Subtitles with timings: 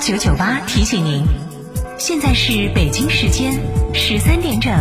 [0.00, 1.24] 九九八提醒您，
[1.98, 3.54] 现在是北京时间
[3.94, 4.72] 十三点整。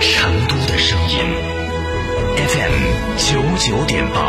[0.00, 1.18] 成都的声音
[2.36, 2.72] ，FM
[3.18, 4.21] 九九点八，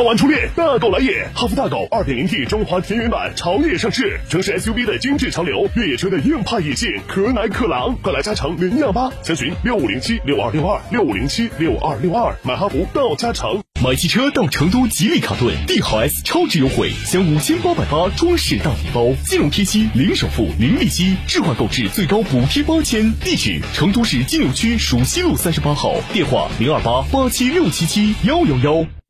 [0.00, 1.28] 超玩初恋，大狗来也！
[1.34, 13.62] 哈弗大狗 2.0T 中华田园版潮野上市，城市 SUV 的精致潮流，越野车的硬派野性，可奶可狼，快来加诚零幺八，详询六五零七六二六二六五零七六二六二，买哈弗到加诚。
[13.84, 23.12] 买汽车到成都吉利卡顿帝豪 S 超值优惠，享五千八百八装饰大礼包，金融贴息零首付零利息，置换购置最高补贴八千。
[23.20, 28.99] 地址：成都市金牛区蜀西路三十八号，电话零二八八七六七七幺幺幺。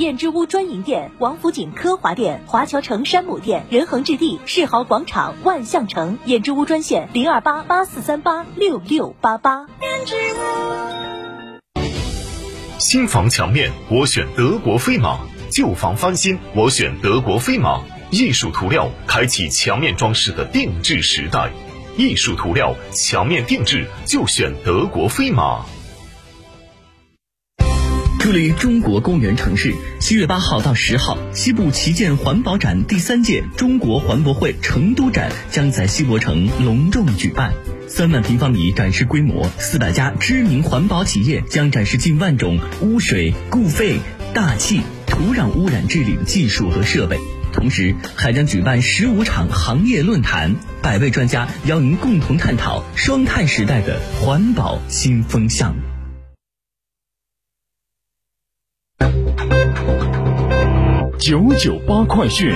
[0.00, 6.16] 燕之屋专营店：王府井科华店、华侨城山姆店、仁恒置地、世豪广场、万象城。
[6.24, 9.66] 燕之屋专线：零二八八四三八六六八八。
[9.82, 10.38] 燕之屋。
[12.78, 15.18] 新房墙面，我选德国飞马；
[15.50, 17.82] 旧房翻新，我选德国飞马。
[18.10, 21.52] 艺术涂料，开启墙面装饰的定制时代。
[21.98, 25.66] 艺术涂料，墙面定制就选德国飞马。
[28.20, 37.54] 助力中国公园城市，七月八号到十号，西部旗舰环保展第三届中国环博会成都展将在西博城隆重举办。
[37.88, 44.00] 三万平方米展示规模，四百家知名环保企业将展示近万种污水、固废、
[44.34, 47.18] 大气、土壤污染治理技术和设备。
[47.54, 55.74] 同时，还将举办十五场行业论坛，百位专家邀您共同探讨双碳时代的环保新风向。
[61.20, 62.50] 九九八快讯。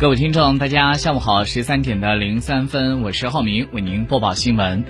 [0.00, 4.82] 各位听众，大家下午好，十三点的零三分，我是浩明，为您播报新闻。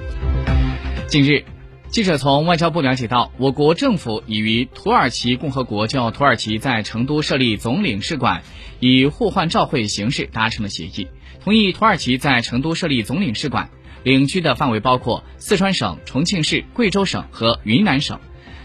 [1.15, 1.45] 近日，
[1.91, 8.43] 记者从外交部了解到，我国政府已与土耳其共和国就土耳其在成都设立总领事馆
[8.81, 11.07] 以互换照会形式达成了协议，
[11.41, 13.71] 同意土耳其在成都设立总领事馆，
[14.03, 18.19] 领区的范围包括四川省、重庆市、贵州省和云南省。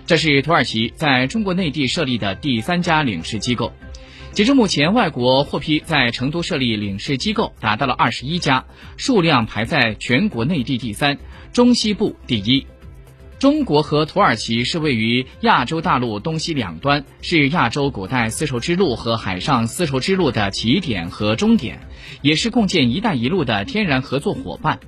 [0.07, 3.71] 这是土耳其在中国内地设立的第三家领事机构。
[4.39, 8.63] 截至目前，外国获批在成都设立领事机构达到了二十一家，
[8.95, 11.17] 数量排在全国内地第三，
[11.51, 12.65] 中西部第一。
[13.37, 21.81] 中国和土耳其是位于亚洲大陆东西两端，是亚洲古代丝绸之路和海上丝绸之路的起点和终点，
[22.21, 24.79] 也是共建“一带一路”的天然合作伙伴。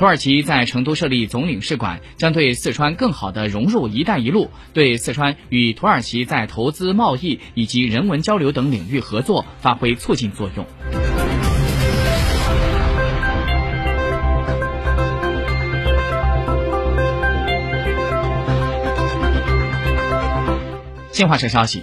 [0.00, 10.64] 土耳其在成都设立总领事馆，将对四川更好地融入“一带一路”，对四川与土耳其在投资、贸易以及人文交流等领域合作发挥促进作用。
[21.12, 21.82] 新华社消息，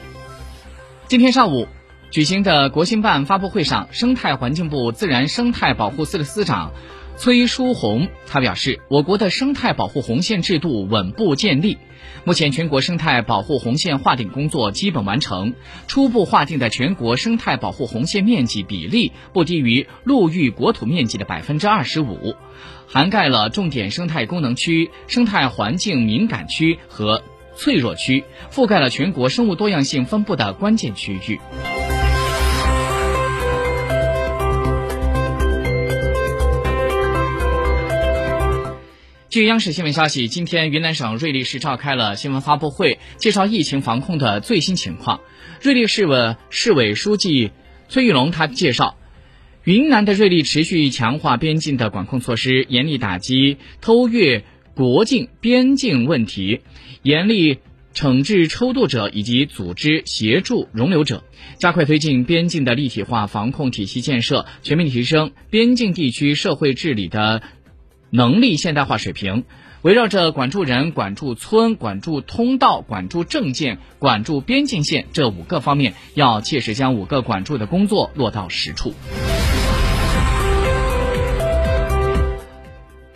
[1.07, 1.67] 今天上午
[2.09, 6.71] 举行的国新办发布会上，生态环境部自然生态保护司的司长。
[7.17, 11.79] 崔书红他表示，我国的生态保护红线制度稳步建立，
[12.25, 15.55] 目前全国生态保护红线划定工作基本完成，
[15.87, 22.35] 初步划定的全国生态保护红线面积比例不低于陆域国土面积的百分之二十五，
[22.87, 27.23] 涵盖了重点生态功能区、生态环境敏感区和
[27.55, 31.39] 脆弱区，覆盖了全国生物多样性分布的关键区域。
[39.37, 45.21] 据央视新闻消息，今天云南省瑞丽市召开了新闻发布会，介绍疫情防控的最新情况。
[45.61, 47.51] 瑞丽市委市委书记
[47.87, 48.97] 崔玉龙他介绍，
[49.63, 54.43] 云南的瑞丽持续强化边境的管控措施，严厉打击偷越
[54.73, 56.61] 国境边境问题，
[57.03, 57.59] 严厉。
[57.93, 61.23] 惩治抽渡者以及组织协助容留者，
[61.57, 67.41] 加快推进边境的立体化防控体系建设，全面提升边境地区社会治理的
[68.09, 69.43] 能力现代化水平。
[69.83, 78.93] 围绕着管住人、管住村、管住通道、管住证件、管住边境线这五个方面，要切实将五个管住的工作落到实处。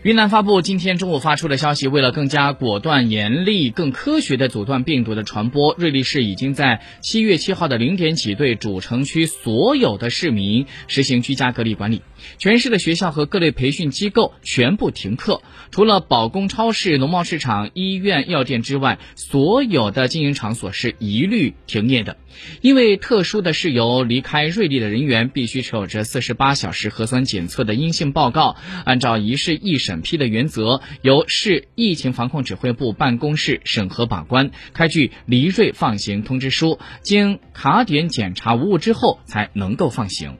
[0.03, 12.01] 云南发布今天中午发出的消息，为了更加果断、严厉、更科学的阻断病毒的传播，瑞丽市已经在七月七号的零点起对主城区所有的市民实行居家隔离管理。
[12.39, 22.17] 全市的学校和各类培训机构全部停课，除了保供超市、农贸市场、医院、药店之外，所有的经营场所是一律停业的。
[22.61, 28.55] 因为特殊的事由离开瑞丽的人员必须持有着四十八小时核酸检测的阴性报告，
[28.85, 40.37] 按照一市一审批的原则，由市疫情防控指挥部办公室审核把关，开具离瑞放行通知书，经卡点检查无误之后才能够放行。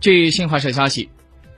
[0.00, 1.08] 据新华社消息。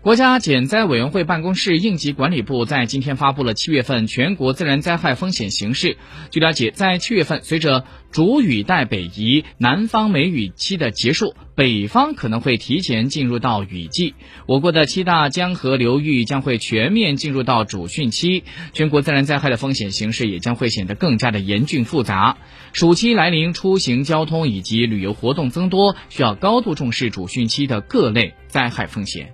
[0.04, 5.96] 国家减灾委员会办公室应急管理部在今天发布了七月份全国自然灾害风险形势。
[6.30, 14.14] 据了解，在七月份，随着主雨带北移，南方梅雨期的结束，北方可能会提前进入到雨季。
[14.44, 22.36] 我国的七大江河流域将会全面进入到主汛期，全国自然灾害的风险形势也将会显得更加的严峻复杂。
[22.74, 29.32] 暑期来临，出行交通以及旅游活动增多，需要高度重视主汛期的各类灾害风险。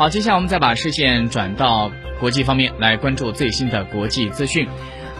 [0.00, 4.66] 好，接下来我们再把视线转到国际方面，来关注最新的国际资讯。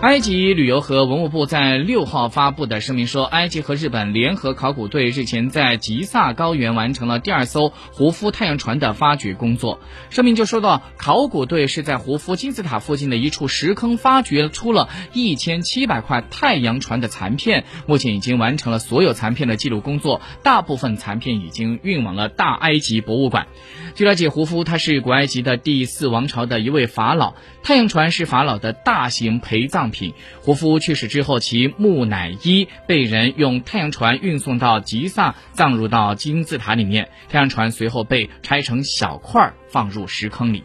[0.01, 9.79] 埃及旅游和文物部在六号发布的声明说，埃及和日本联合考古队日前在吉萨高原完成了第二艘胡夫太阳船的发掘工作。
[10.09, 23.49] 声明就说到，考古队是在胡夫金字塔附近的一处石坑发掘出了一千七百块太阳船的残片，目前已经完成了所有残片的记录工作，大部分残片已经运往了大埃及博物馆。
[23.95, 29.90] 据了解，胡夫他是古埃及的第四王朝的一位法老，太阳船是法老的大型陪葬。
[29.91, 37.09] 品胡夫去世之后，其木乃伊被人用太阳船运送到吉萨，葬入到金字塔里面。
[37.29, 40.65] 太阳船随后被拆成小块，放入石坑里。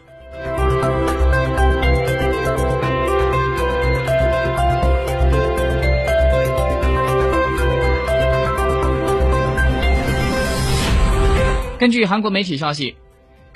[11.78, 12.96] 根据韩国媒体消息。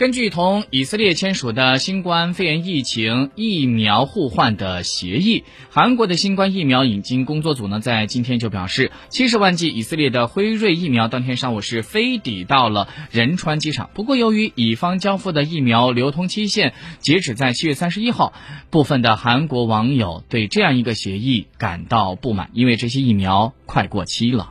[0.00, 13.90] 根据同以色列签署的新冠肺炎疫情疫苗互换的协议，韩国的新冠疫苗引进工作组呢，在今天就表示，七十万剂以色列的辉瑞疫苗当天上午是飞抵到了仁川机场。
[13.92, 18.32] 不过，由于乙方交付的疫苗流通期限截止在七月三十一号，
[18.70, 24.50] 部分的韩国网友对这样一个协议感到不满，因为这些疫苗快过期了。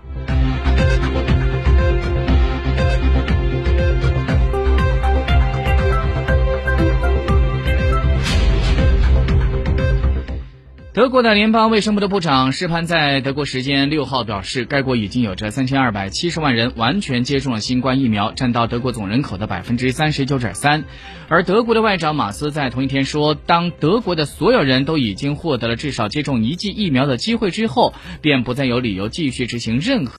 [10.99, 20.83] 德国的联邦卫生部的部长施潘在德国时间六号表示，该国已经有着三千二百七十万人完全接种了新冠疫苗，占到德国总人口的百分之三十九点三。
[21.29, 30.07] 而德国的外长马斯在同一天说，当德国的所有人都已经获得了至少接种一剂疫苗的机会之后，便不再有理由继续执行任何。